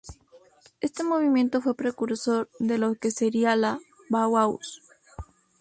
[0.79, 3.77] Este movimiento fue precursor de lo que sería la
[4.09, 4.81] Bauhaus.